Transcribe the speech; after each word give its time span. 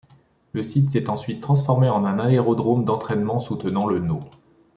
Le 0.53 0.63
site 0.63 0.89
s’est 0.89 1.11
ensuite 1.11 1.41
transformé 1.43 1.87
en 1.87 2.05
un 2.05 2.17
aérodrome 2.17 2.83
d’entraînement 2.85 3.39
soutenant 3.39 3.85
le 3.85 3.99
No. 3.99 4.19